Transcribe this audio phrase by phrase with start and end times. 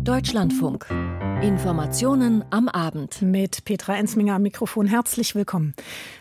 [0.00, 0.86] Deutschlandfunk.
[1.42, 3.22] Informationen am Abend.
[3.22, 4.86] Mit Petra Ensminger am Mikrofon.
[4.86, 5.72] Herzlich willkommen.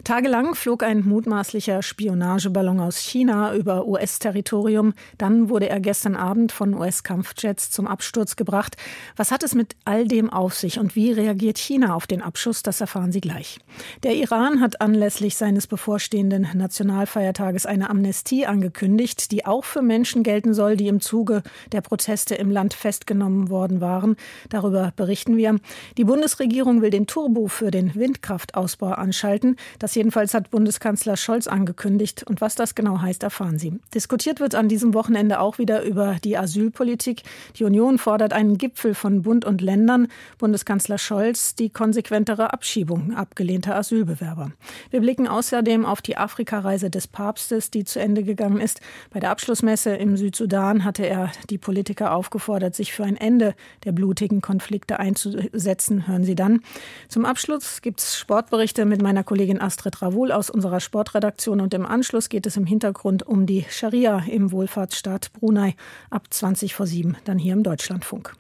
[0.03, 4.93] Tagelang flog ein mutmaßlicher Spionageballon aus China über US-Territorium.
[5.17, 8.77] Dann wurde er gestern Abend von US-Kampfjets zum Absturz gebracht.
[9.15, 12.61] Was hat es mit all dem auf sich und wie reagiert China auf den Abschuss?
[12.61, 13.57] Das erfahren Sie gleich.
[14.03, 20.53] Der Iran hat anlässlich seines bevorstehenden Nationalfeiertages eine Amnestie angekündigt, die auch für Menschen gelten
[20.53, 21.41] soll, die im Zuge
[21.71, 24.15] der Proteste im Land festgenommen worden waren.
[24.49, 25.55] Darüber berichten wir.
[25.97, 29.55] Die Bundesregierung will den Turbo für den Windkraftausbau anschalten.
[29.79, 32.25] Das jedenfalls hat Bundeskanzler Scholz angekündigt.
[32.27, 33.79] Und was das genau heißt, erfahren Sie.
[33.95, 37.23] Diskutiert wird an diesem Wochenende auch wieder über die Asylpolitik.
[37.55, 40.09] Die Union fordert einen Gipfel von Bund und Ländern.
[40.39, 44.51] Bundeskanzler Scholz die konsequentere Abschiebung abgelehnter Asylbewerber.
[44.89, 48.81] Wir blicken außerdem auf die Afrikareise des Papstes, die zu Ende gegangen ist.
[49.11, 53.93] Bei der Abschlussmesse im Südsudan hatte er die Politiker aufgefordert, sich für ein Ende der
[53.93, 56.61] blutigen Konflikte einzusetzen, hören Sie dann.
[57.07, 61.85] Zum Abschluss gibt es Sportberichte mit meiner Kollegin Astrid Ravul aus unserer Sportredaktion und im
[61.85, 65.75] Anschluss geht es im Hintergrund um die Scharia im Wohlfahrtsstaat Brunei
[66.09, 68.33] ab 20 vor 7, dann hier im Deutschlandfunk.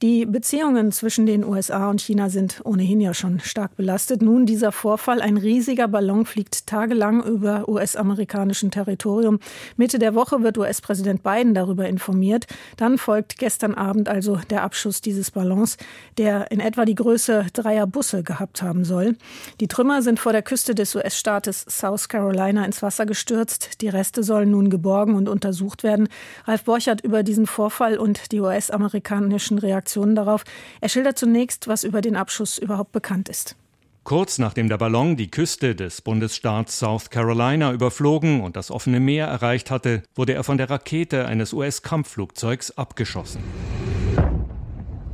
[0.00, 4.22] Die Beziehungen zwischen den USA und China sind ohnehin ja schon stark belastet.
[4.22, 9.40] Nun dieser Vorfall, ein riesiger Ballon fliegt tagelang über US-amerikanischem Territorium.
[9.76, 12.46] Mitte der Woche wird US-Präsident Biden darüber informiert.
[12.76, 15.76] Dann folgt gestern Abend also der Abschuss dieses Ballons,
[16.16, 19.16] der in etwa die Größe dreier Busse gehabt haben soll.
[19.58, 23.80] Die Trümmer sind vor der Küste des US-Staates South Carolina ins Wasser gestürzt.
[23.80, 26.08] Die Reste sollen nun geborgen und untersucht werden.
[26.44, 30.44] Ralf Borchert über diesen Vorfall und die US-amerikanischen Reaktionen Reaktionen darauf.
[30.80, 33.56] Er schildert zunächst, was über den Abschuss überhaupt bekannt ist.
[34.04, 39.26] Kurz nachdem der Ballon die Küste des Bundesstaats South Carolina überflogen und das offene Meer
[39.26, 43.42] erreicht hatte, wurde er von der Rakete eines US-Kampfflugzeugs abgeschossen.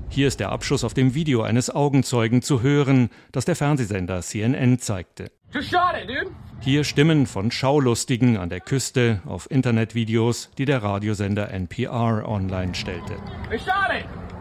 [0.08, 4.78] Hier ist der Abschuss auf dem Video eines Augenzeugen zu hören, das der Fernsehsender CNN
[4.78, 5.33] zeigte.
[6.61, 13.17] Hier Stimmen von Schaulustigen an der Küste auf Internetvideos, die der Radiosender NPR online stellte.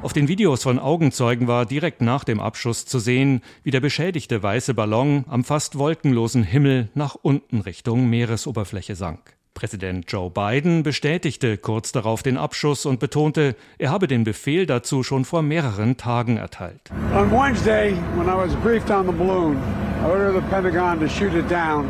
[0.03, 4.43] Auf den Videos von Augenzeugen war direkt nach dem Abschuss zu sehen, wie der beschädigte
[4.43, 9.37] weiße Ballon am fast wolkenlosen Himmel nach unten Richtung Meeresoberfläche sank.
[9.53, 15.03] Präsident Joe Biden bestätigte kurz darauf den Abschuss und betonte, er habe den Befehl dazu
[15.03, 16.91] schon vor mehreren Tagen erteilt.
[17.15, 19.55] On Wednesday, when I was briefed on the balloon,
[20.01, 21.89] I ordered the Pentagon to shoot it down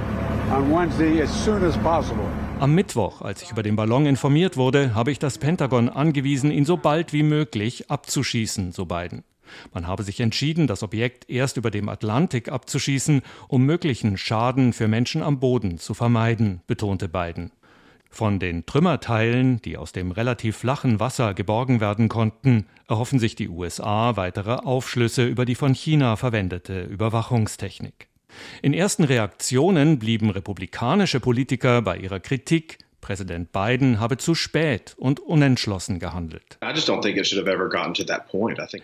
[0.52, 2.28] on Wednesday as soon as possible.
[2.64, 6.64] Am Mittwoch, als ich über den Ballon informiert wurde, habe ich das Pentagon angewiesen, ihn
[6.64, 9.26] so bald wie möglich abzuschießen, so Biden.
[9.74, 14.88] Man habe sich entschieden, das Objekt erst über dem Atlantik abzuschießen, um möglichen Schaden für
[14.88, 17.52] Menschen am Boden zu vermeiden, betonte Biden.
[18.10, 23.50] Von den Trümmerteilen, die aus dem relativ flachen Wasser geborgen werden konnten, erhoffen sich die
[23.50, 28.08] USA weitere Aufschlüsse über die von China verwendete Überwachungstechnik.
[28.62, 35.20] In ersten Reaktionen blieben republikanische Politiker bei ihrer Kritik, Präsident Biden habe zu spät und
[35.20, 36.58] unentschlossen gehandelt.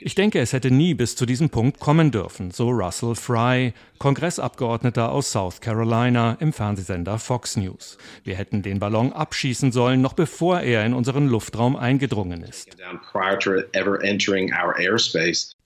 [0.02, 5.10] Ich denke, es hätte nie bis zu diesem Punkt kommen dürfen, so Russell Fry, Kongressabgeordneter
[5.10, 7.98] aus South Carolina im Fernsehsender Fox News.
[8.26, 12.76] Wir hätten den Ballon abschießen sollen, noch bevor er in unseren Luftraum eingedrungen ist.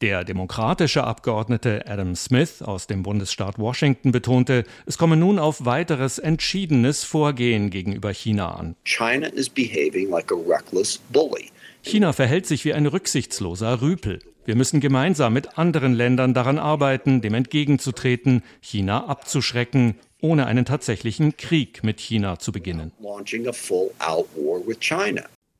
[0.03, 6.19] Der demokratische Abgeordnete Adam Smith aus dem Bundesstaat Washington betonte, es komme nun auf weiteres
[6.19, 8.75] entschiedenes Vorgehen gegenüber China an.
[8.83, 10.29] China like
[11.83, 14.19] China verhält sich wie ein rücksichtsloser Rüpel.
[14.43, 21.37] Wir müssen gemeinsam mit anderen Ländern daran arbeiten, dem entgegenzutreten, China abzuschrecken, ohne einen tatsächlichen
[21.37, 22.91] Krieg mit China zu beginnen.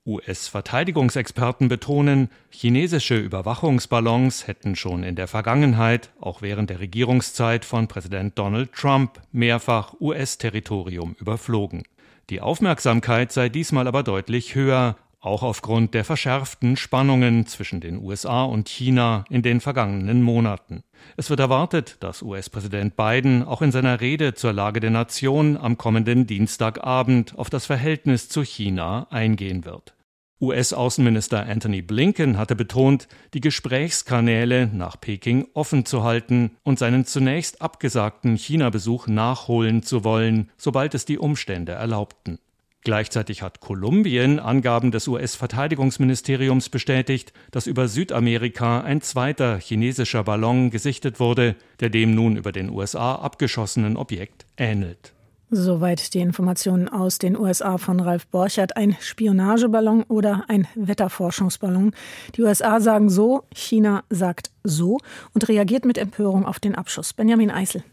[0.06, 8.38] US-Verteidigungsexperten betonen, chinesische Überwachungsballons hätten schon in der Vergangenheit, auch während der Regierungszeit von Präsident
[8.38, 11.84] Donald Trump, mehrfach US-Territorium überflogen.
[12.30, 18.44] Die Aufmerksamkeit sei diesmal aber deutlich höher, auch aufgrund der verschärften Spannungen zwischen den USA
[18.44, 20.84] und China in den vergangenen Monaten.
[21.16, 25.78] Es wird erwartet, dass US-Präsident Biden auch in seiner Rede zur Lage der Nation am
[25.78, 29.96] kommenden Dienstagabend auf das Verhältnis zu China eingehen wird.
[30.42, 37.62] US-Außenminister Anthony Blinken hatte betont, die Gesprächskanäle nach Peking offen zu halten und seinen zunächst
[37.62, 42.40] abgesagten China-Besuch nachholen zu wollen, sobald es die Umstände erlaubten.
[42.84, 51.20] Gleichzeitig hat Kolumbien Angaben des US-Verteidigungsministeriums bestätigt, dass über Südamerika ein zweiter chinesischer Ballon gesichtet
[51.20, 55.14] wurde, der dem nun über den USA abgeschossenen Objekt ähnelt.
[55.56, 58.76] Soweit die Informationen aus den USA von Ralf Borchert.
[58.76, 61.94] Ein Spionageballon oder ein Wetterforschungsballon.
[62.36, 64.98] Die USA sagen so, China sagt so
[65.34, 67.14] und reagiert mit Empörung auf den Abschuss.
[67.14, 67.84] Benjamin Eisel.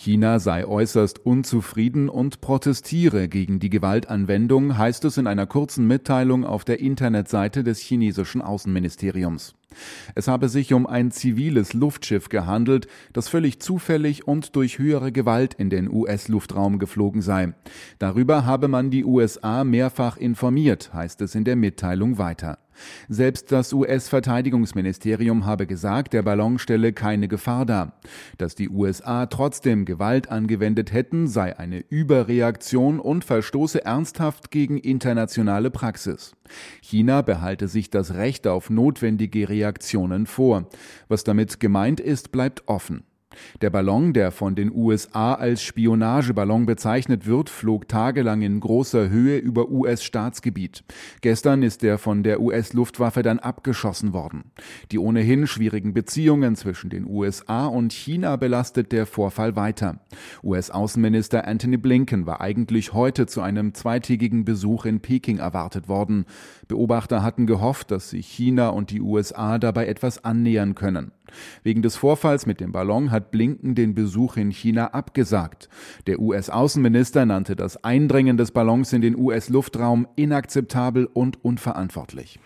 [0.00, 6.44] China sei äußerst unzufrieden und protestiere gegen die Gewaltanwendung, heißt es in einer kurzen Mitteilung
[6.44, 9.57] auf der Internetseite des chinesischen Außenministeriums.
[10.14, 15.54] Es habe sich um ein ziviles Luftschiff gehandelt, das völlig zufällig und durch höhere Gewalt
[15.54, 17.54] in den US-Luftraum geflogen sei.
[17.98, 22.58] Darüber habe man die USA mehrfach informiert, heißt es in der Mitteilung weiter.
[23.08, 27.98] Selbst das US-Verteidigungsministerium habe gesagt, der Ballon stelle keine Gefahr dar.
[28.38, 35.70] Dass die USA trotzdem Gewalt angewendet hätten, sei eine Überreaktion und verstoße ernsthaft gegen internationale
[35.70, 36.34] Praxis.
[36.82, 40.68] China behalte sich das Recht auf notwendige Reaktionen vor.
[41.08, 43.04] Was damit gemeint ist, bleibt offen.
[43.60, 49.38] Der Ballon, der von den USA als Spionageballon bezeichnet wird, flog tagelang in großer Höhe
[49.38, 50.84] über US-Staatsgebiet.
[51.20, 54.52] Gestern ist er von der US-Luftwaffe dann abgeschossen worden.
[54.92, 60.00] Die ohnehin schwierigen Beziehungen zwischen den USA und China belastet der Vorfall weiter.
[60.42, 66.24] US-Außenminister Anthony Blinken war eigentlich heute zu einem zweitägigen Besuch in Peking erwartet worden.
[66.68, 71.12] Beobachter hatten gehofft, dass sich China und die USA dabei etwas annähern können.
[71.62, 75.68] Wegen des Vorfalls mit dem Ballon hat Blinken den Besuch in China abgesagt.
[76.06, 82.38] Der US-Außenminister nannte das Eindringen des Ballons in den US-Luftraum inakzeptabel und unverantwortlich.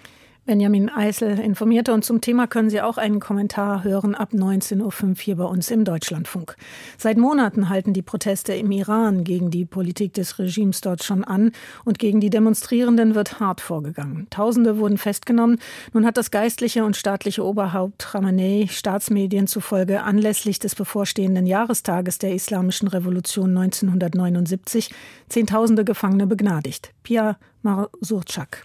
[0.44, 5.14] Benjamin Eisel informierte und zum Thema können Sie auch einen Kommentar hören ab 19.05 Uhr
[5.16, 6.56] hier bei uns im Deutschlandfunk.
[6.98, 11.52] Seit Monaten halten die Proteste im Iran gegen die Politik des Regimes dort schon an
[11.84, 14.26] und gegen die Demonstrierenden wird hart vorgegangen.
[14.30, 15.60] Tausende wurden festgenommen.
[15.92, 22.34] Nun hat das geistliche und staatliche Oberhaupt Khamenei Staatsmedien zufolge anlässlich des bevorstehenden Jahrestages der
[22.34, 24.90] Islamischen Revolution 1979
[25.28, 26.92] Zehntausende Gefangene begnadigt.
[27.04, 28.64] Pia Marsurczak.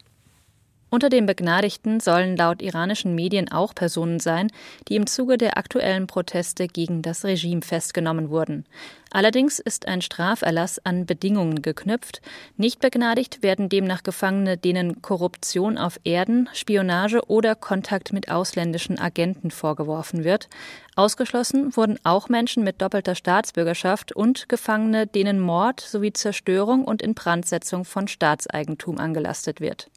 [0.97, 4.51] Unter den Begnadigten sollen laut iranischen Medien auch Personen sein,
[4.87, 8.65] die im Zuge der aktuellen Proteste gegen das Regime festgenommen wurden.
[9.11, 12.23] Allerdings ist ein Straferlass an Bedingungen geknüpft.
[12.55, 19.51] Nicht begnadigt werden demnach Gefangene, denen Korruption auf Erden, Spionage oder Kontakt mit ausländischen Agenten
[19.51, 20.49] vorgeworfen wird.
[20.95, 27.85] Ausgeschlossen wurden auch Menschen mit doppelter Staatsbürgerschaft und Gefangene, denen Mord sowie Zerstörung und Inbrandsetzung
[27.85, 29.91] von Staatseigentum angelastet wird.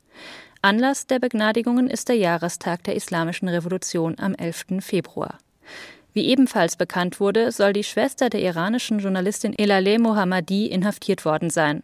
[0.63, 4.81] Anlass der Begnadigungen ist der Jahrestag der Islamischen Revolution am 11.
[4.81, 5.39] Februar.
[6.13, 11.83] Wie ebenfalls bekannt wurde, soll die Schwester der iranischen Journalistin Elaleh Mohammadi inhaftiert worden sein.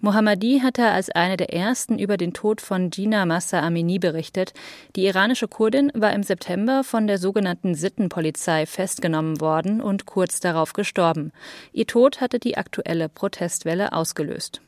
[0.00, 4.54] Mohammadi hatte als eine der ersten über den Tod von Gina Massa Amini berichtet.
[4.96, 10.72] Die iranische Kurdin war im September von der sogenannten Sittenpolizei festgenommen worden und kurz darauf
[10.72, 11.30] gestorben.
[11.72, 14.62] Ihr Tod hatte die aktuelle Protestwelle ausgelöst.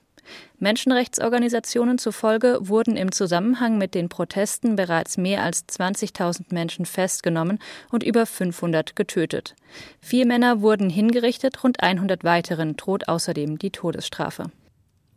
[0.59, 7.59] Menschenrechtsorganisationen zufolge wurden im Zusammenhang mit den Protesten bereits mehr als 20.000 Menschen festgenommen
[7.91, 9.55] und über 500 getötet.
[10.01, 14.51] Vier Männer wurden hingerichtet, rund 100 weiteren droht außerdem die Todesstrafe.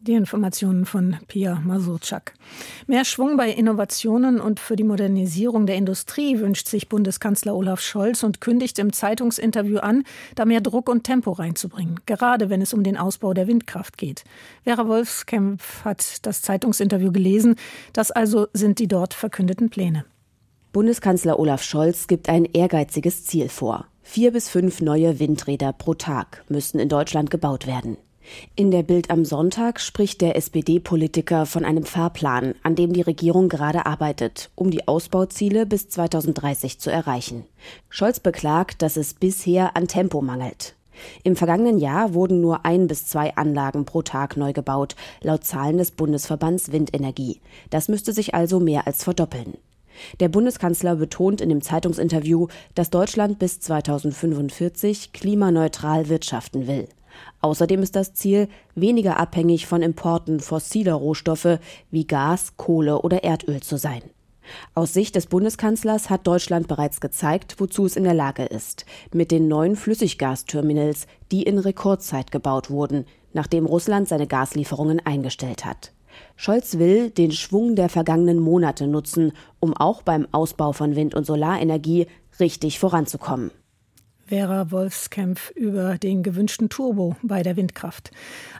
[0.04, 2.34] Die Informationen von Pia Masurczak.
[2.88, 8.24] Mehr Schwung bei Innovationen und für die Modernisierung der Industrie wünscht sich Bundeskanzler Olaf Scholz
[8.24, 10.04] und kündigt im Zeitungsinterview an,
[10.34, 14.24] da mehr Druck und Tempo reinzubringen, gerade wenn es um den Ausbau der Windkraft geht.
[14.64, 17.54] Vera Wolfskämpf hat das Zeitungsinterview gelesen.
[17.94, 20.06] Das also sind die dort verkündeten Pläne.
[20.72, 23.86] Bundeskanzler Olaf Scholz gibt ein ehrgeiziges Ziel vor.
[24.02, 27.98] Vier bis fünf neue Windräder pro Tag müssten in Deutschland gebaut werden.
[28.56, 33.50] In der Bild am Sonntag spricht der SPD-Politiker von einem Fahrplan, an dem die Regierung
[33.50, 37.46] gerade arbeitet, um die Ausbauziele bis 2030 zu erreichen.
[37.90, 40.76] Scholz beklagt, dass es bisher an Tempo mangelt.
[41.24, 45.78] Im vergangenen Jahr wurden nur ein bis zwei Anlagen pro Tag neu gebaut, laut Zahlen
[45.78, 47.40] des Bundesverbands Windenergie.
[47.70, 49.58] Das müsste sich also mehr als verdoppeln.
[50.20, 56.88] Der Bundeskanzler betont in dem Zeitungsinterview, dass Deutschland bis 2045 klimaneutral wirtschaften will.
[57.42, 61.60] Außerdem ist das Ziel, weniger abhängig von Importen fossiler Rohstoffe
[61.90, 64.02] wie Gas, Kohle oder Erdöl zu sein.
[64.74, 69.32] Aus Sicht des Bundeskanzlers hat Deutschland bereits gezeigt, wozu es in der Lage ist, mit
[69.32, 75.94] den neuen Flüssiggasterminals, die in Rekordzeit gebaut wurden, nachdem Russland seine Gaslieferungen eingestellt hat.
[76.36, 81.26] Scholz will den Schwung der vergangenen Monate nutzen, um auch beim Ausbau von Wind- und
[81.26, 82.08] Solarenergie
[82.40, 83.52] richtig voranzukommen.
[84.32, 88.12] Vera Wolfskämpf über den gewünschten Turbo bei der Windkraft.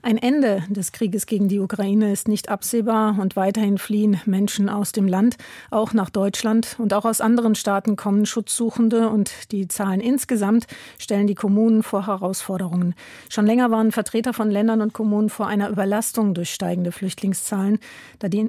[0.02, 4.92] Ein Ende des Krieges gegen die Ukraine ist nicht absehbar und weiterhin fliehen Menschen aus
[4.92, 5.38] dem Land,
[5.70, 10.68] auch nach Deutschland und auch aus anderen Staaten kommen Schutzsuchende und die Zahlen insgesamt
[11.00, 12.94] stellen die Kommunen vor Herausforderungen.
[13.30, 17.80] Schon länger waren Vertreter von Ländern und Kommunen vor einer Überlastung durch steigende Flüchtlingszahlen.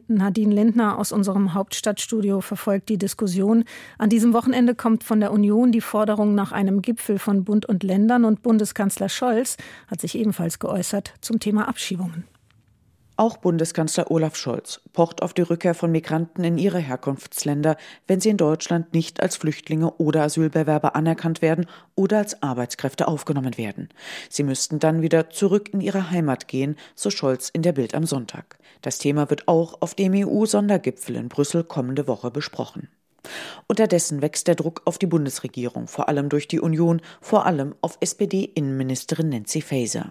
[0.09, 3.62] Nadine Lindner aus unserem Hauptstadtstudio verfolgt die Diskussion.
[3.97, 7.66] An diesem Wochenende kommt von der Union die Forderung nach einem Gipfel Gipfel von Bund
[7.66, 12.25] und Ländern und Bundeskanzler Scholz hat sich ebenfalls geäußert zum Thema Abschiebungen.
[13.16, 17.76] Auch Bundeskanzler Olaf Scholz pocht auf die Rückkehr von Migranten in ihre Herkunftsländer,
[18.07, 23.59] wenn sie in Deutschland nicht als Flüchtlinge oder Asylbewerber anerkannt werden oder als Arbeitskräfte aufgenommen
[23.59, 23.90] werden.
[24.31, 28.07] Sie müssten dann wieder zurück in ihre Heimat gehen, so Scholz in der Bild am
[28.07, 28.59] Sonntag.
[28.81, 32.88] Das Thema wird auch auf dem EU-Sondergipfel in Brüssel kommende Woche besprochen.
[33.69, 37.97] Unterdessen wächst der Druck auf die Bundesregierung, vor allem durch die Union, vor allem auf
[38.00, 40.11] SPD-Innenministerin Nancy Faeser.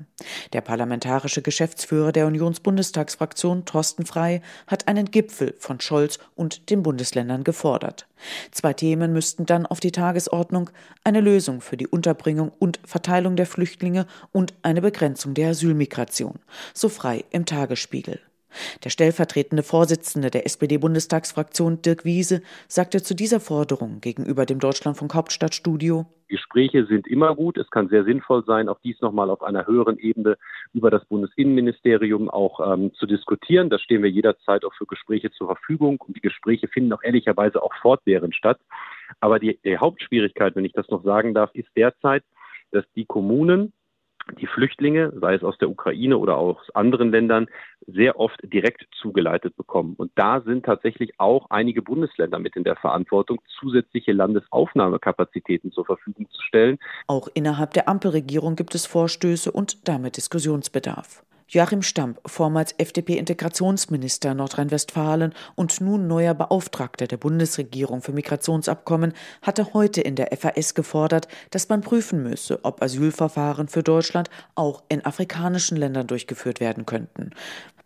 [0.54, 7.44] Der parlamentarische Geschäftsführer der Unionsbundestagsfraktion, Thorsten Frey, hat einen Gipfel von Scholz und den Bundesländern
[7.44, 8.08] gefordert.
[8.52, 10.70] Zwei Themen müssten dann auf die Tagesordnung
[11.04, 16.40] eine Lösung für die Unterbringung und Verteilung der Flüchtlinge und eine Begrenzung der Asylmigration,
[16.74, 18.20] so frei im Tagesspiegel.
[18.84, 26.06] Der stellvertretende Vorsitzende der SPD-Bundestagsfraktion Dirk Wiese sagte zu dieser Forderung gegenüber dem Deutschlandfunk Hauptstadtstudio
[26.32, 27.58] Gespräche sind immer gut.
[27.58, 30.38] Es kann sehr sinnvoll sein, auch dies nochmal auf einer höheren Ebene
[30.74, 33.70] über das Bundesinnenministerium auch ähm, zu diskutieren.
[33.70, 37.62] Da stehen wir jederzeit auch für Gespräche zur Verfügung und die Gespräche finden auch ehrlicherweise
[37.62, 38.60] auch fortwährend statt.
[39.20, 42.24] Aber die, die Hauptschwierigkeit, wenn ich das noch sagen darf, ist derzeit,
[42.72, 43.74] dass die Kommunen
[44.40, 47.48] die Flüchtlinge, sei es aus der Ukraine oder aus anderen Ländern,
[47.88, 49.96] sehr oft direkt zugeleitet bekommen.
[49.98, 56.30] Und da sind tatsächlich auch einige Bundesländer mit in der Verantwortung, zusätzliche Landesaufnahmekapazitäten zur Verfügung
[56.30, 56.78] zu stellen.
[57.08, 61.24] Auch innerhalb der Ampelregierung gibt es Vorstöße und damit Diskussionsbedarf.
[61.54, 70.00] Joachim Stamp, vormals FDP-Integrationsminister Nordrhein-Westfalen und nun neuer Beauftragter der Bundesregierung für Migrationsabkommen, hatte heute
[70.00, 75.76] in der FAS gefordert, dass man prüfen müsse, ob Asylverfahren für Deutschland auch in afrikanischen
[75.76, 77.32] Ländern durchgeführt werden könnten.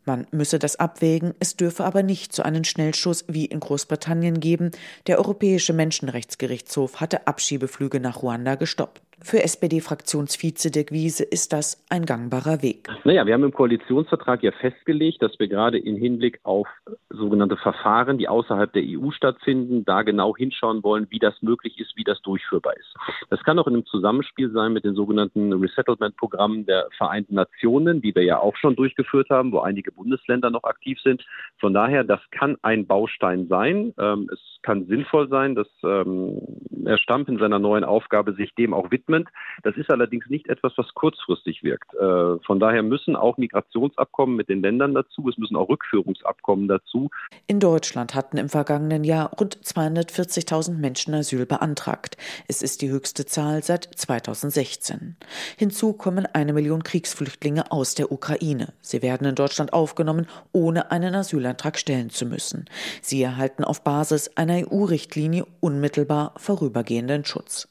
[0.06, 4.70] Man müsse das abwägen, es dürfe aber nicht so einen Schnellschuss wie in Großbritannien geben.
[5.08, 9.02] Der Europäische Menschenrechtsgerichtshof hatte Abschiebeflüge nach Ruanda gestoppt.
[9.22, 12.90] Für SPD-Fraktionsvize Dirk Wiese ist das ein gangbarer Weg.
[13.06, 16.68] Naja, wir haben im Koalitionsvertrag ja festgelegt, dass wir gerade im Hinblick auf
[17.10, 21.96] sogenannte Verfahren, die außerhalb der EU stattfinden, da genau hinschauen wollen, wie das möglich ist,
[21.96, 22.94] wie das durchführbar ist.
[23.30, 28.14] Das kann auch in einem Zusammenspiel sein mit den sogenannten Resettlement-Programmen der Vereinten Nationen, die
[28.14, 31.26] wir ja auch schon durchgeführt haben, wo einige Bundesländer noch aktiv sind.
[31.60, 33.94] Von daher, das kann ein Baustein sein.
[33.98, 36.42] Ähm, es kann sinnvoll sein, dass ähm,
[36.86, 39.30] Herr Stamp in seiner neuen Aufgabe sich dem auch widmet Commitment.
[39.64, 41.94] Das ist allerdings nicht etwas, was kurzfristig wirkt.
[41.94, 47.10] Äh, von daher müssen auch Migrationsabkommen mit den Ländern dazu, es müssen auch Rückführungsabkommen dazu.
[47.48, 52.18] In Deutschland hatten im vergangenen Jahr rund 240.000 Menschen Asyl beantragt.
[52.48, 55.16] Es ist die höchste Zahl seit 2016.
[55.58, 58.74] Hinzu kommen eine Million Kriegsflüchtlinge aus der Ukraine.
[58.82, 62.66] Sie werden in Deutschland aufgenommen, ohne einen Asylantrag stellen zu müssen.
[63.02, 67.68] Sie erhalten auf Basis einer EU-Richtlinie unmittelbar vorübergehenden Schutz.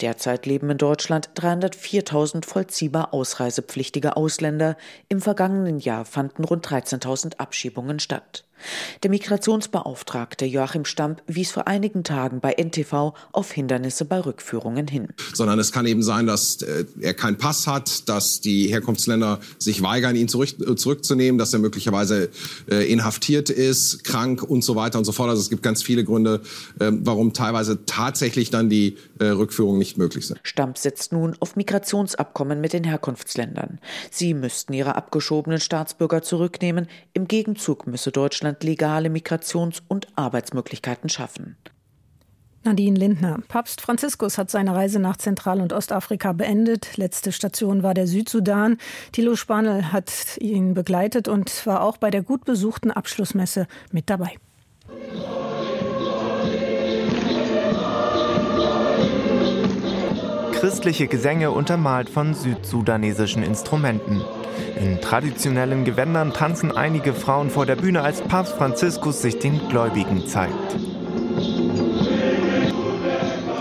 [0.00, 4.76] Derzeit leben in Deutschland 304.000 vollziehbar ausreisepflichtige Ausländer.
[5.08, 8.47] Im vergangenen Jahr fanden rund 13.000 Abschiebungen statt.
[9.02, 15.08] Der Migrationsbeauftragte Joachim Stamp wies vor einigen Tagen bei NTV auf Hindernisse bei Rückführungen hin.
[15.34, 19.82] Sondern es kann eben sein, dass äh, er keinen Pass hat, dass die Herkunftsländer sich
[19.82, 22.30] weigern, ihn zurück, äh, zurückzunehmen, dass er möglicherweise
[22.70, 25.30] äh, inhaftiert ist, krank und so weiter und so fort.
[25.30, 26.40] Also es gibt ganz viele Gründe,
[26.80, 30.38] ähm, warum teilweise tatsächlich dann die Rückführungen nicht möglich sind.
[30.44, 33.80] Stamp setzt nun auf Migrationsabkommen mit den Herkunftsländern.
[34.10, 36.86] Sie müssten ihre abgeschobenen Staatsbürger zurücknehmen.
[37.14, 41.56] Im Gegenzug müsse Deutschland Deutschland legale Migrations- und Arbeitsmöglichkeiten schaffen.
[42.64, 43.38] Nadine Lindner.
[43.48, 46.96] Papst Franziskus hat seine Reise nach Zentral- und Ostafrika beendet.
[46.96, 48.78] Letzte Station war der Südsudan.
[49.12, 54.34] Thilo Spanel hat ihn begleitet und war auch bei der gut besuchten Abschlussmesse mit dabei.
[60.58, 64.22] Christliche Gesänge untermalt von südsudanesischen Instrumenten.
[64.80, 70.26] In traditionellen Gewändern tanzen einige Frauen vor der Bühne, als Papst Franziskus sich den Gläubigen
[70.26, 70.76] zeigt.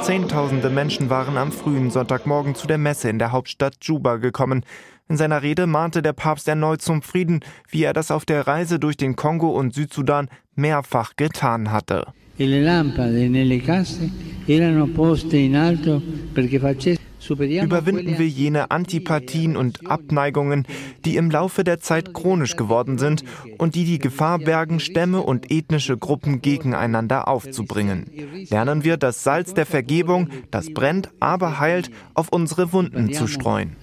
[0.02, 4.66] Zehntausende Menschen waren am frühen Sonntagmorgen zu der Messe in der Hauptstadt Juba gekommen.
[5.08, 8.80] In seiner Rede mahnte der Papst erneut zum Frieden, wie er das auf der Reise
[8.80, 12.08] durch den Kongo und Südsudan mehrfach getan hatte.
[12.40, 14.10] E le lampade nelle case
[14.46, 16.02] erano poste in alto
[16.32, 20.66] perché facesse überwinden wir jene Antipathien und Abneigungen,
[21.06, 23.24] die im Laufe der Zeit chronisch geworden sind
[23.58, 28.06] und die die Gefahr bergen, Stämme und ethnische Gruppen gegeneinander aufzubringen.
[28.50, 33.76] Lernen wir das Salz der Vergebung, das brennt, aber heilt, auf unsere Wunden zu streuen.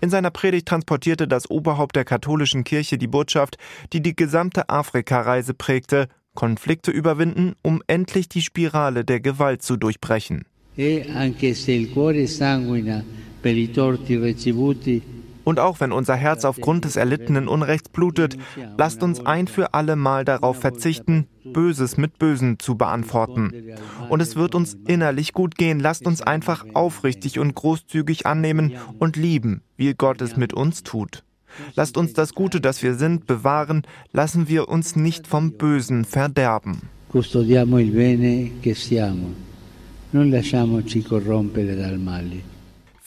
[0.00, 3.58] In seiner Predigt transportierte das Oberhaupt der katholischen Kirche die Botschaft,
[3.92, 10.46] die die gesamte Afrikareise prägte, Konflikte überwinden, um endlich die Spirale der Gewalt zu durchbrechen.
[10.76, 11.04] E
[15.50, 18.36] Und auch wenn unser Herz aufgrund des erlittenen Unrechts blutet,
[18.78, 23.50] lasst uns ein für alle Mal darauf verzichten, Böses mit Bösen zu beantworten.
[24.08, 25.80] Und es wird uns innerlich gut gehen.
[25.80, 31.24] Lasst uns einfach aufrichtig und großzügig annehmen und lieben, wie Gott es mit uns tut.
[31.74, 36.82] Lasst uns das Gute, das wir sind, bewahren, lassen wir uns nicht vom Bösen verderben.
[37.08, 39.34] Custodiamo il bene che siamo.
[40.12, 42.59] Non lasciamoci corrompere dal male.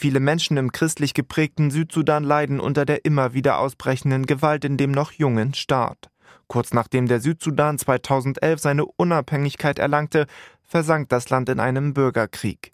[0.03, 4.91] Viele Menschen im christlich geprägten Südsudan leiden unter der immer wieder ausbrechenden Gewalt in dem
[4.91, 6.09] noch jungen Staat.
[6.47, 10.25] Kurz nachdem der Südsudan 2011 seine Unabhängigkeit erlangte,
[10.61, 12.73] versank das Land in einem Bürgerkrieg.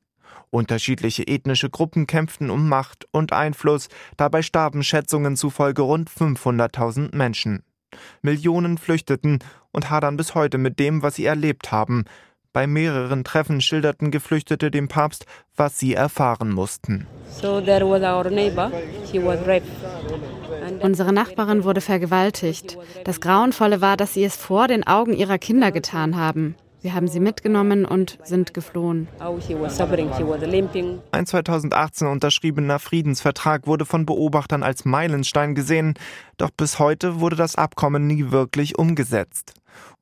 [0.50, 7.62] Unterschiedliche ethnische Gruppen kämpften um Macht und Einfluss, dabei starben Schätzungen zufolge rund 500.000 Menschen.
[8.24, 9.38] Millionen flüchteten
[9.72, 12.06] und hadern bis heute mit dem, was sie erlebt haben.
[12.60, 15.26] Bei mehreren Treffen schilderten Geflüchtete dem Papst,
[15.56, 17.08] was sie erfahren mussten.
[20.82, 22.78] Unsere Nachbarin wurde vergewaltigt.
[23.06, 26.56] Das Grauenvolle war, dass sie es vor den Augen ihrer Kinder getan haben.
[26.82, 29.08] Wir haben sie mitgenommen und sind geflohen.
[31.12, 35.94] Ein 2018 unterschriebener Friedensvertrag wurde von Beobachtern als Meilenstein gesehen,
[36.36, 39.54] doch bis heute wurde das Abkommen nie wirklich umgesetzt.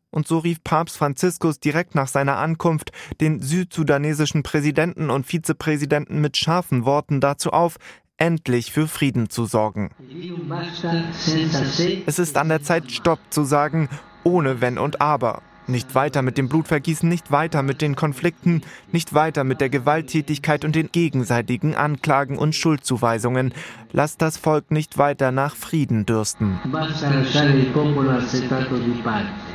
[0.09, 6.37] Und so rief Papst Franziskus direkt nach seiner Ankunft den südsudanesischen Präsidenten und Vizepräsidenten mit
[6.37, 7.77] scharfen Worten dazu auf,
[8.17, 9.91] endlich für Frieden zu sorgen.
[12.05, 13.89] Es ist an der Zeit, Stopp zu sagen,
[14.23, 15.41] ohne Wenn und Aber.
[15.69, 18.61] Nicht weiter mit dem Blutvergießen, nicht weiter mit den Konflikten,
[18.93, 23.53] nicht weiter mit der Gewalttätigkeit und den gegenseitigen Anklagen und Schuldzuweisungen.
[23.91, 26.57] Lasst das Volk nicht weiter nach Frieden dürsten.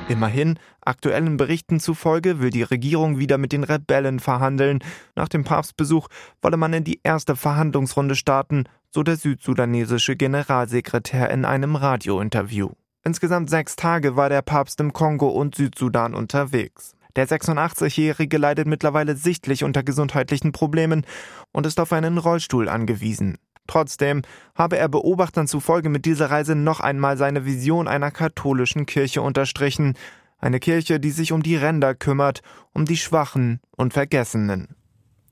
[0.08, 4.80] Immerhin, aktuellen Berichten zufolge will die Regierung wieder mit den Rebellen verhandeln.
[5.14, 6.08] Nach dem Papstbesuch
[6.42, 12.70] wolle man in die erste Verhandlungsrunde starten, so der südsudanesische Generalsekretär in einem Radiointerview.
[13.04, 16.94] Insgesamt sechs Tage war der Papst im Kongo und Südsudan unterwegs.
[17.16, 21.04] Der 86-Jährige leidet mittlerweile sichtlich unter gesundheitlichen Problemen
[21.52, 23.38] und ist auf einen Rollstuhl angewiesen.
[23.66, 24.22] Trotzdem
[24.54, 29.94] habe er Beobachtern zufolge mit dieser Reise noch einmal seine Vision einer katholischen Kirche unterstrichen,
[30.38, 34.74] eine Kirche, die sich um die Ränder kümmert, um die Schwachen und Vergessenen.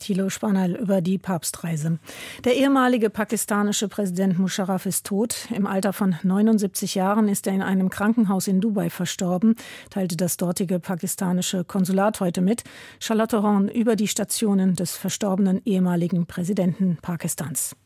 [0.01, 1.99] Thilo Spanal über die Papstreise.
[2.45, 5.47] Der ehemalige pakistanische Präsident Musharraf ist tot.
[5.55, 9.55] Im Alter von 79 Jahren ist er in einem Krankenhaus in Dubai verstorben,
[9.91, 12.65] teilte das dortige pakistanische Konsulat heute mit.
[12.99, 17.77] Charlotte Horn über die Stationen des verstorbenen ehemaligen Präsidenten Pakistans.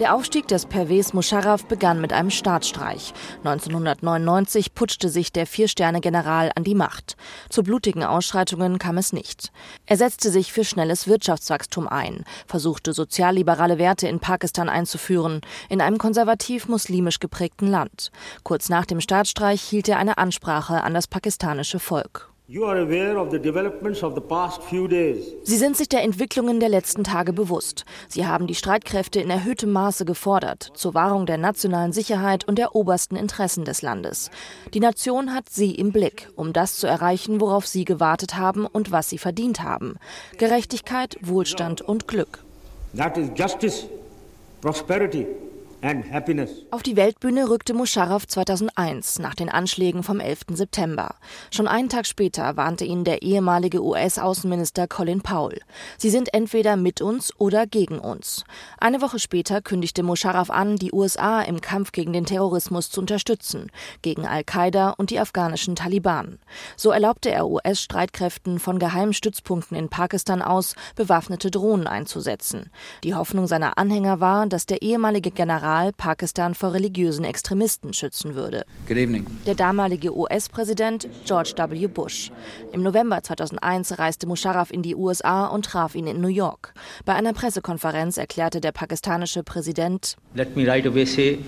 [0.00, 3.14] Der Aufstieg des Pervez Musharraf begann mit einem Staatsstreich.
[3.44, 7.16] 1999 putschte sich der Vier-Sterne-General an die Macht.
[7.48, 9.52] Zu blutigen Ausschreitungen kam es nicht.
[9.86, 15.98] Er setzte sich für schnelles Wirtschaftswachstum ein, versuchte sozialliberale Werte in Pakistan einzuführen, in einem
[15.98, 18.10] konservativ-muslimisch geprägten Land.
[18.42, 22.33] Kurz nach dem Staatsstreich hielt er eine Ansprache an das pakistanische Volk.
[22.46, 22.58] Sie
[25.56, 27.86] sind sich der Entwicklungen der letzten Tage bewusst.
[28.06, 32.76] Sie haben die Streitkräfte in erhöhtem Maße gefordert, zur Wahrung der nationalen Sicherheit und der
[32.76, 34.30] obersten Interessen des Landes.
[34.74, 38.92] Die Nation hat sie im Blick, um das zu erreichen, worauf sie gewartet haben und
[38.92, 39.96] was sie verdient haben.
[40.36, 42.44] Gerechtigkeit, Wohlstand und Glück.
[42.94, 43.86] That is justice,
[44.60, 45.26] prosperity
[46.70, 50.46] auf die Weltbühne rückte Musharraf 2001 nach den Anschlägen vom 11.
[50.54, 51.16] September.
[51.50, 55.60] Schon einen Tag später warnte ihn der ehemalige US-Außenminister Colin Powell.
[55.98, 58.44] Sie sind entweder mit uns oder gegen uns.
[58.78, 63.70] Eine Woche später kündigte Musharraf an, die USA im Kampf gegen den Terrorismus zu unterstützen,
[64.00, 66.38] gegen Al-Qaida und die afghanischen Taliban.
[66.78, 72.70] So erlaubte er US-Streitkräften von geheimen Stützpunkten in Pakistan aus, bewaffnete Drohnen einzusetzen.
[73.02, 78.36] Die Hoffnung seiner Anhänger war, dass der ehemalige General General Pakistan vor religiösen Extremisten schützen
[78.36, 78.64] würde.
[78.88, 81.88] Der damalige US-Präsident George W.
[81.88, 82.30] Bush.
[82.72, 86.74] Im November 2001 reiste Musharraf in die USA und traf ihn in New York.
[87.04, 91.40] Bei einer Pressekonferenz erklärte der pakistanische Präsident, Let me right away say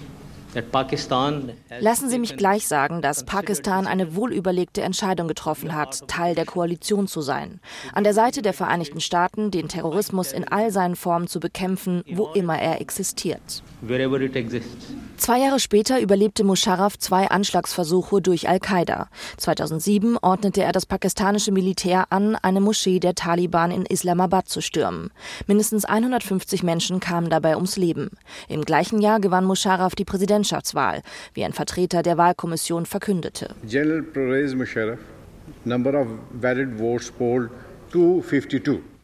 [1.81, 7.07] Lassen Sie mich gleich sagen, dass Pakistan eine wohlüberlegte Entscheidung getroffen hat, Teil der Koalition
[7.07, 7.61] zu sein.
[7.93, 12.29] An der Seite der Vereinigten Staaten den Terrorismus in all seinen Formen zu bekämpfen, wo
[12.35, 13.63] immer er existiert.
[15.17, 19.09] Zwei Jahre später überlebte Musharraf zwei Anschlagsversuche durch Al-Qaida.
[19.39, 25.11] 2007 ordnete er das pakistanische Militär an, eine Moschee der Taliban in Islamabad zu stürmen.
[25.47, 28.11] Mindestens 150 Menschen kamen dabei ums Leben.
[28.49, 31.03] Im gleichen Jahr gewann Musharraf die Präsidentschaftswahl,
[31.33, 33.55] wie ein Vertreter der Wahlkommission verkündete.
[33.65, 34.99] General Pervez Musharraf,
[35.65, 36.09] number of
[36.41, 37.51] valid votes polled
[37.91, 38.96] 252.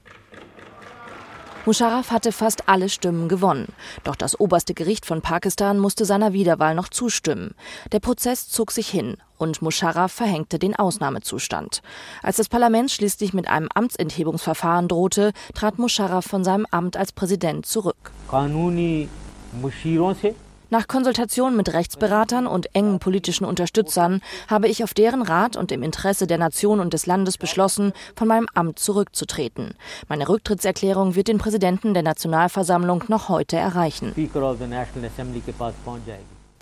[1.65, 3.69] Musharraf hatte fast alle Stimmen gewonnen.
[4.03, 7.55] Doch das oberste Gericht von Pakistan musste seiner Wiederwahl noch zustimmen.
[7.93, 11.83] Der Prozess zog sich hin und Musharraf verhängte den Ausnahmezustand.
[12.23, 17.65] Als das Parlament schließlich mit einem Amtsenthebungsverfahren drohte, trat Musharraf von seinem Amt als Präsident
[17.65, 18.11] zurück.
[20.73, 25.83] Nach Konsultation mit Rechtsberatern und engen politischen Unterstützern habe ich auf deren Rat und im
[25.83, 29.75] Interesse der Nation und des Landes beschlossen, von meinem Amt zurückzutreten.
[30.09, 34.15] Meine Rücktrittserklärung wird den Präsidenten der Nationalversammlung noch heute erreichen.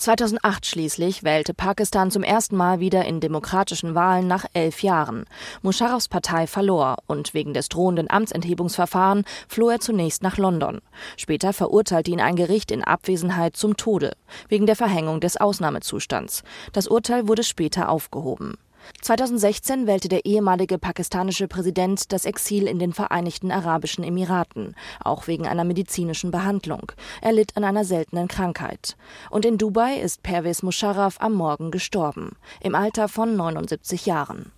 [0.00, 5.26] 2008 schließlich wählte Pakistan zum ersten Mal wieder in demokratischen Wahlen nach elf Jahren.
[5.60, 10.80] Musharrafs Partei verlor und wegen des drohenden Amtsenthebungsverfahrens floh er zunächst nach London.
[11.18, 14.12] Später verurteilte ihn ein Gericht in Abwesenheit zum Tode
[14.48, 16.44] wegen der Verhängung des Ausnahmezustands.
[16.72, 18.54] Das Urteil wurde später aufgehoben.
[19.02, 25.46] 2016 wählte der ehemalige pakistanische Präsident das Exil in den Vereinigten Arabischen Emiraten, auch wegen
[25.46, 26.92] einer medizinischen Behandlung.
[27.20, 28.96] Er litt an einer seltenen Krankheit.
[29.30, 34.52] Und in Dubai ist Pervez Musharraf am Morgen gestorben, im Alter von 79 Jahren.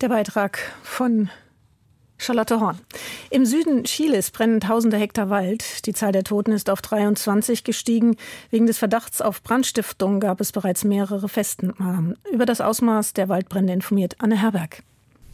[0.00, 1.30] Der Beitrag von
[2.22, 2.78] Charlotte Horn.
[3.30, 5.86] Im Süden Chiles brennen tausende Hektar Wald.
[5.86, 8.16] Die Zahl der Toten ist auf 23 gestiegen.
[8.50, 12.16] Wegen des Verdachts auf Brandstiftung gab es bereits mehrere Festnahmen.
[12.32, 14.82] Über das Ausmaß der Waldbrände informiert Anne Herberg.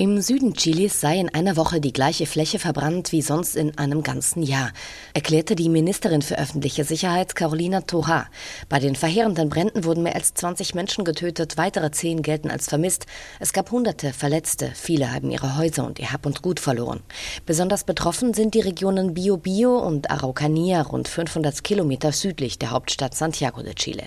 [0.00, 4.04] Im Süden Chilis sei in einer Woche die gleiche Fläche verbrannt wie sonst in einem
[4.04, 4.70] ganzen Jahr,
[5.12, 8.28] erklärte die Ministerin für öffentliche Sicherheit Carolina Toha.
[8.68, 13.06] Bei den verheerenden Bränden wurden mehr als 20 Menschen getötet, weitere zehn gelten als vermisst.
[13.40, 17.00] Es gab hunderte Verletzte, viele haben ihre Häuser und ihr Hab und Gut verloren.
[17.44, 23.64] Besonders betroffen sind die Regionen Biobío und Araucanía, rund 500 Kilometer südlich der Hauptstadt Santiago
[23.64, 24.04] de Chile.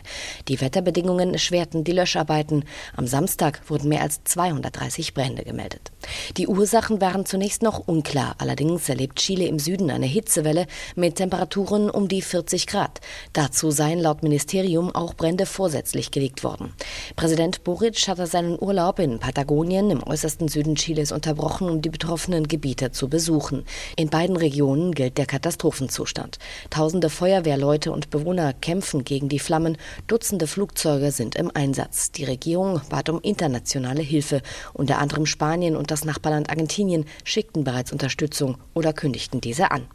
[0.47, 2.63] Die Wetterbedingungen erschwerten die Löscharbeiten.
[2.95, 5.91] Am Samstag wurden mehr als 230 Brände gemeldet berichtet.
[6.37, 8.35] Die Ursachen waren zunächst noch unklar.
[8.37, 13.01] Allerdings erlebt Chile im Süden eine Hitzewelle mit Temperaturen um die 40 Grad.
[13.33, 16.73] Dazu seien laut Ministerium auch Brände vorsätzlich gelegt worden.
[17.15, 22.47] Präsident Boric hatte seinen Urlaub in Patagonien im äußersten Süden Chiles unterbrochen, um die betroffenen
[22.47, 23.65] Gebiete zu besuchen.
[23.95, 26.39] In beiden Regionen gilt der Katastrophenzustand.
[26.69, 29.77] Tausende Feuerwehrleute und Bewohner kämpfen gegen die Flammen.
[30.07, 32.11] Dutzende Flugzeuge sind im Einsatz.
[32.11, 34.41] Die Regierung bat um internationale Hilfe,
[34.73, 39.88] unter anderem Spanien Spanien und das Nachbarland Argentinien schickten bereits Unterstützung oder kündigten diese an.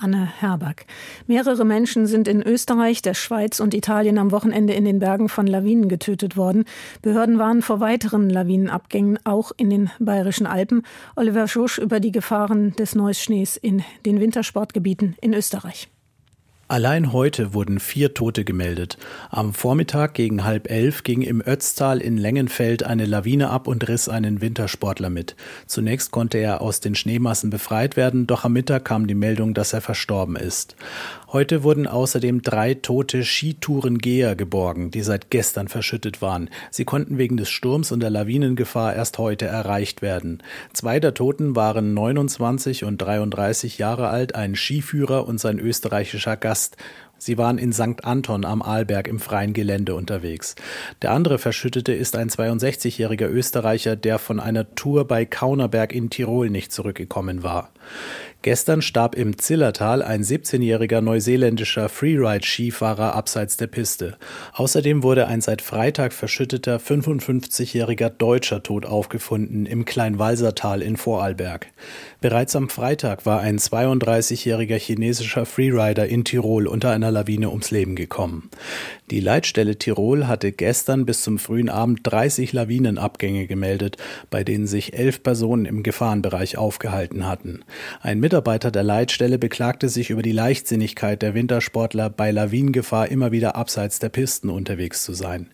[0.00, 0.86] Anne Herberg.
[1.26, 5.48] Mehrere Menschen sind in Österreich, der Schweiz und Italien am Wochenende in den Bergen von
[5.48, 6.64] Lawinen getötet worden.
[7.02, 10.82] Behörden warnen vor weiteren Lawinenabgängen, auch in den bayerischen Alpen.
[11.16, 15.88] Oliver Schusch über die Gefahren des Neuschnees in den Wintersportgebieten in Österreich.
[16.70, 18.98] Allein heute wurden vier Tote gemeldet.
[19.30, 24.10] Am Vormittag gegen halb elf ging im Ötztal in Längenfeld eine Lawine ab und riss
[24.10, 25.34] einen Wintersportler mit.
[25.64, 29.72] Zunächst konnte er aus den Schneemassen befreit werden, doch am Mittag kam die Meldung, dass
[29.72, 30.76] er verstorben ist.
[31.30, 36.48] Heute wurden außerdem drei tote Skitourengeher geborgen, die seit gestern verschüttet waren.
[36.70, 40.42] Sie konnten wegen des Sturms und der Lawinengefahr erst heute erreicht werden.
[40.72, 46.78] Zwei der Toten waren 29 und 33 Jahre alt, ein Skiführer und sein österreichischer Gast.
[47.18, 48.04] Sie waren in St.
[48.04, 50.54] Anton am Arlberg im freien Gelände unterwegs.
[51.02, 56.48] Der andere Verschüttete ist ein 62-jähriger Österreicher, der von einer Tour bei Kaunerberg in Tirol
[56.48, 57.70] nicht zurückgekommen war.
[58.42, 64.16] Gestern starb im Zillertal ein 17-jähriger neuseeländischer Freeride-Skifahrer abseits der Piste.
[64.54, 71.66] Außerdem wurde ein seit Freitag verschütteter 55-jähriger Deutscher tot aufgefunden im Kleinwalsertal in Vorarlberg.
[72.20, 77.96] Bereits am Freitag war ein 32-jähriger chinesischer Freerider in Tirol unter einer Lawine ums Leben
[77.96, 78.50] gekommen.
[79.10, 83.96] Die Leitstelle Tirol hatte gestern bis zum frühen Abend 30 Lawinenabgänge gemeldet,
[84.28, 87.64] bei denen sich elf Personen im Gefahrenbereich aufgehalten hatten.
[88.02, 93.56] Ein Mitarbeiter der Leitstelle beklagte sich über die Leichtsinnigkeit der Wintersportler, bei Lawinengefahr immer wieder
[93.56, 95.48] abseits der Pisten unterwegs zu sein.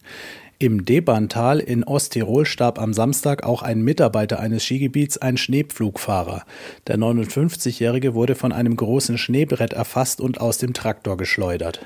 [0.58, 6.42] Im Debantal in Osttirol starb am Samstag auch ein Mitarbeiter eines Skigebiets, ein Schneepflugfahrer.
[6.88, 11.80] Der 59-Jährige wurde von einem großen Schneebrett erfasst und aus dem Traktor geschleudert.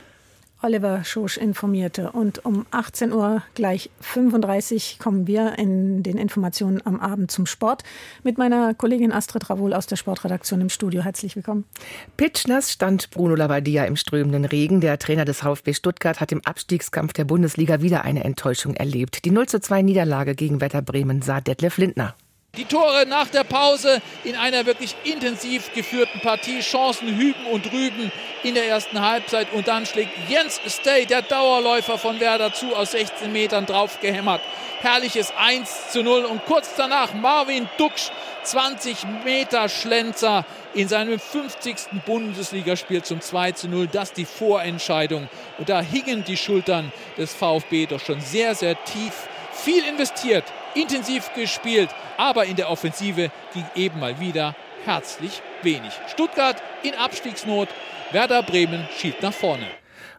[0.61, 2.13] Oliver Schosch informierte.
[2.13, 7.85] Und um 18 Uhr gleich 35 kommen wir in den Informationen am Abend zum Sport
[8.25, 11.03] mit meiner Kollegin Astrid Ravol aus der Sportredaktion im Studio.
[11.03, 11.65] Herzlich willkommen.
[12.17, 14.81] Pitschnass stand Bruno Labbadia im strömenden Regen.
[14.81, 19.25] Der Trainer des VfB Stuttgart hat im Abstiegskampf der Bundesliga wieder eine Enttäuschung erlebt.
[19.25, 22.15] Die 0 zu 2 Niederlage gegen Werder Bremen sah Detlef Lindner.
[22.59, 26.59] Die Tore nach der Pause in einer wirklich intensiv geführten Partie.
[26.59, 28.11] Chancen hüben und rüben
[28.43, 29.53] in der ersten Halbzeit.
[29.53, 34.41] Und dann schlägt Jens Stay, der Dauerläufer von Werder zu, aus 16 Metern draufgehämmert.
[34.81, 36.25] Herrliches 1 zu 0.
[36.25, 38.11] Und kurz danach Marvin Duksch,
[38.43, 40.45] 20 Meter Schlenzer
[40.75, 41.77] in seinem 50.
[42.07, 43.87] Bundesligaspiel zum 2 zu 0.
[43.87, 45.29] Das die Vorentscheidung.
[45.59, 49.29] Und da hingen die Schultern des VfB doch schon sehr, sehr tief.
[49.53, 54.55] Viel investiert, intensiv gespielt, aber in der Offensive ging eben mal wieder
[54.85, 55.93] herzlich wenig.
[56.09, 57.69] Stuttgart in Abstiegsnot,
[58.13, 59.67] Werder Bremen schielt nach vorne.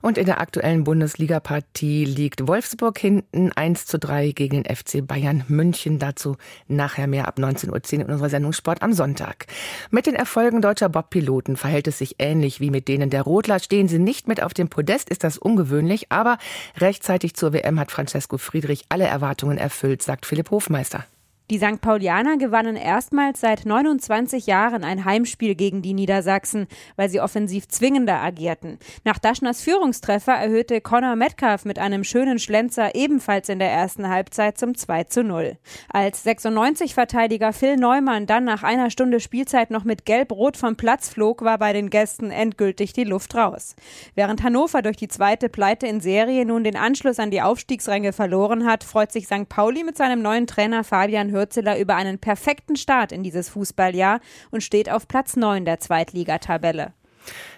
[0.02, 5.44] Und in der aktuellen Bundesliga-Partie liegt Wolfsburg hinten 1 zu 3 gegen den FC Bayern
[5.48, 6.00] München.
[6.00, 9.48] Dazu nachher mehr ab 19.10 Uhr in unserer Sendung Sport am Sonntag.
[9.92, 13.60] Mit den Erfolgen deutscher Bob-Piloten verhält es sich ähnlich wie mit denen der Rotler.
[13.60, 16.38] Stehen sie nicht mit auf dem Podest, ist das ungewöhnlich, aber
[16.78, 21.06] rechtzeitig zur WM hat Francesco Friedrich alle Erwartungen erfüllt, sagt Philipp Hofmeister.
[21.50, 21.82] Die St.
[21.82, 28.22] Paulianer gewannen erstmals seit 29 Jahren ein Heimspiel gegen die Niedersachsen, weil sie offensiv zwingender
[28.22, 28.78] agierten.
[29.04, 34.60] Nach Daschners Führungstreffer erhöhte Conor Metcalf mit einem schönen Schlenzer ebenfalls in der ersten Halbzeit
[34.60, 35.58] zum 2 zu 0.
[35.92, 41.44] Als 96-Verteidiger Phil Neumann dann nach einer Stunde Spielzeit noch mit Gelb-Rot vom Platz flog,
[41.44, 43.76] war bei den Gästen endgültig die Luft raus.
[44.14, 48.68] Während Hannover durch die zweite Pleite in Serie nun den Anschluss an die Aufstiegsränge verloren
[48.68, 49.50] hat, freut sich St.
[49.50, 54.20] Pauli mit seinem neuen Trainer Fabian Hürzeler über einen perfekten Start in dieses Fußballjahr
[54.52, 56.94] und steht auf Platz 9 der Zweitligatabelle.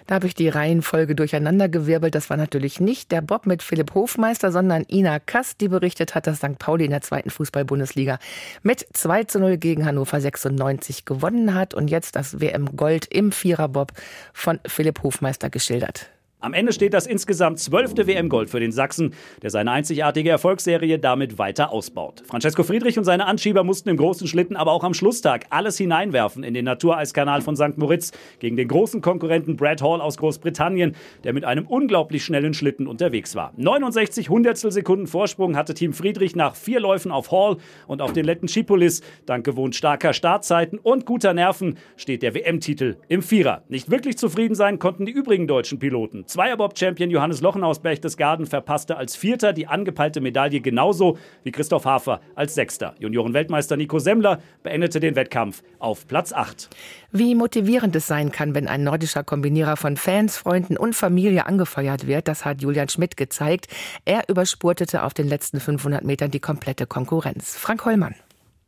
[0.06, 2.14] Da habe ich die Reihenfolge durcheinandergewirbelt.
[2.14, 6.26] Das war natürlich nicht der Bob mit Philipp Hofmeister, sondern Ina Kass, die berichtet hat,
[6.26, 6.58] dass St.
[6.58, 8.18] Pauli in der zweiten Fußball-Bundesliga
[8.62, 13.32] mit 2 zu 0 gegen Hannover 96 gewonnen hat und jetzt das WM Gold im
[13.32, 13.92] Vierer-Bob
[14.32, 16.11] von Philipp Hofmeister geschildert.
[16.42, 21.38] Am Ende steht das insgesamt zwölfte WM-Gold für den Sachsen, der seine einzigartige Erfolgsserie damit
[21.38, 22.24] weiter ausbaut.
[22.26, 26.42] Francesco Friedrich und seine Anschieber mussten im großen Schlitten aber auch am Schlusstag alles hineinwerfen
[26.42, 27.78] in den Natureiskanal von St.
[27.78, 32.88] Moritz gegen den großen Konkurrenten Brad Hall aus Großbritannien, der mit einem unglaublich schnellen Schlitten
[32.88, 33.52] unterwegs war.
[33.56, 38.24] 69 Hundertstel Sekunden Vorsprung hatte Team Friedrich nach vier Läufen auf Hall und auf den
[38.24, 39.02] Letten Schipolis.
[39.26, 43.62] Dank gewohnt starker Startzeiten und guter Nerven steht der WM-Titel im Vierer.
[43.68, 46.24] Nicht wirklich zufrieden sein konnten die übrigen deutschen Piloten.
[46.32, 52.22] Zweierbob-Champion Johannes Lochen aus Berchtesgaden verpasste als Vierter die angepeilte Medaille genauso wie Christoph Hafer
[52.34, 52.94] als Sechster.
[53.00, 56.70] Juniorenweltmeister Nico Semmler beendete den Wettkampf auf Platz 8.
[57.10, 62.06] Wie motivierend es sein kann, wenn ein nordischer Kombinierer von Fans, Freunden und Familie angefeuert
[62.06, 63.66] wird, das hat Julian Schmidt gezeigt.
[64.06, 67.58] Er überspurtete auf den letzten 500 Metern die komplette Konkurrenz.
[67.58, 68.14] Frank Hollmann.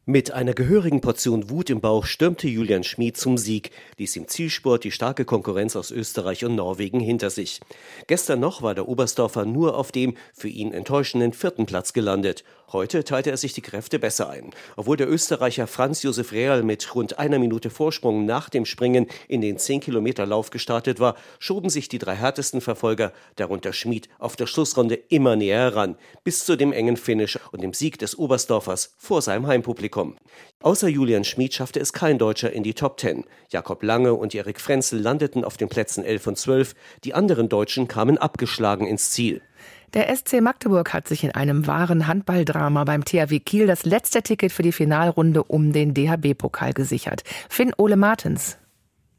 [0.06, 4.84] Mit einer gehörigen Portion Wut im Bauch stürmte Julian Schmid zum Sieg, ließ im Zielsport
[4.84, 7.62] die starke Konkurrenz aus Österreich und Norwegen hinter sich.
[8.06, 12.44] Gestern noch war der Oberstdorfer nur auf dem für ihn enttäuschenden vierten Platz gelandet.
[12.70, 14.50] Heute teilte er sich die Kräfte besser ein.
[14.76, 19.40] Obwohl der Österreicher Franz Josef Real mit rund einer Minute Vorsprung nach dem Springen in
[19.40, 24.96] den 10-Kilometer-Lauf gestartet war, schoben sich die drei härtesten Verfolger, darunter Schmid, auf der Schlussrunde
[24.96, 29.46] immer näher heran, bis zu dem engen Finish und dem Sieg des Oberstdorfers vor seinem
[29.46, 29.93] Heimpublikum.
[30.61, 33.24] Außer Julian Schmid schaffte es kein Deutscher in die Top 10.
[33.50, 37.87] Jakob Lange und Erik Frenzel landeten auf den Plätzen 11 und 12, die anderen Deutschen
[37.87, 39.42] kamen abgeschlagen ins Ziel.
[39.94, 44.50] Der SC Magdeburg hat sich in einem wahren Handballdrama beim THW Kiel das letzte Ticket
[44.50, 47.22] für die Finalrunde um den DHB-Pokal gesichert.
[47.48, 48.59] Finn Ole Martens.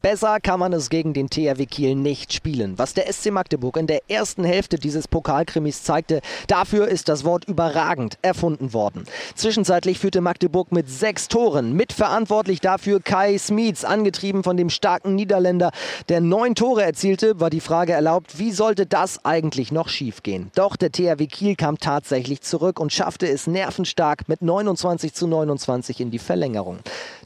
[0.02, 2.78] Besser kann man es gegen den THW Kiel nicht spielen.
[2.78, 7.46] Was der SC Magdeburg in der ersten Hälfte dieses Pokalkrimis zeigte, dafür ist das Wort
[7.46, 9.06] überragend erfunden worden.
[9.34, 11.72] Zwischenzeitlich führte Magdeburg mit sechs Toren.
[11.72, 15.72] Mitverantwortlich dafür Kai Smeets, angetrieben von dem starken Niederländer,
[16.08, 20.50] der neun Tore erzielte, war die Frage erlaubt, wie sollte das eigentlich noch schiefgehen?
[20.54, 26.00] Doch der THW Kiel kam tatsächlich zurück und schaffte es nervenstark mit 29 zu 29
[26.00, 26.78] in die Verlängerung.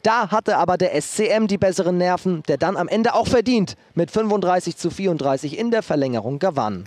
[0.03, 4.11] Da hatte aber der SCM die besseren Nerven, der dann am Ende auch verdient mit
[4.11, 6.85] 35 zu 34 in der Verlängerung gewann.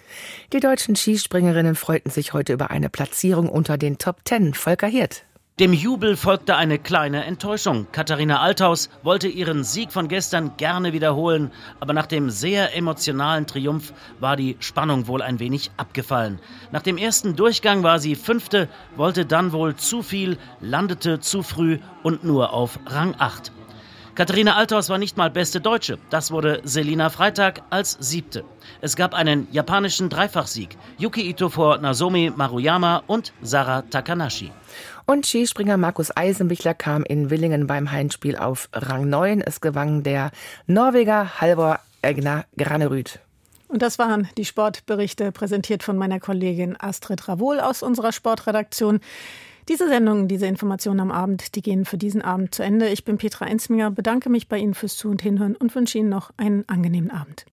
[0.53, 4.53] Die deutschen Skispringerinnen freuten sich heute über eine Platzierung unter den Top Ten.
[4.53, 5.25] Volker Hirt.
[5.59, 7.85] Dem Jubel folgte eine kleine Enttäuschung.
[7.91, 13.93] Katharina Althaus wollte ihren Sieg von gestern gerne wiederholen, aber nach dem sehr emotionalen Triumph
[14.19, 16.39] war die Spannung wohl ein wenig abgefallen.
[16.71, 21.77] Nach dem ersten Durchgang war sie Fünfte, wollte dann wohl zu viel, landete zu früh
[22.01, 23.51] und nur auf Rang 8.
[24.15, 25.97] Katharina Althaus war nicht mal beste Deutsche.
[26.11, 28.45] Das wurde Selina Freitag als siebte.
[28.79, 30.77] Es gab einen japanischen Dreifachsieg.
[30.99, 34.51] Yuki Ito vor Nozomi Maruyama und Sarah Takanashi.
[35.07, 39.41] Und Skispringer Markus Eisenbichler kam in Willingen beim Heimspiel auf Rang 9.
[39.41, 40.29] Es gewann der
[40.67, 43.17] Norweger Halvor Egner Granerüth.
[43.67, 48.99] Und das waren die Sportberichte, präsentiert von meiner Kollegin Astrid Ravol aus unserer Sportredaktion.
[49.69, 52.89] Diese Sendungen, diese Informationen am Abend, die gehen für diesen Abend zu Ende.
[52.89, 56.09] Ich bin Petra Ensminger, bedanke mich bei Ihnen fürs Zu- und Hinhören und wünsche Ihnen
[56.09, 57.45] noch einen angenehmen Abend.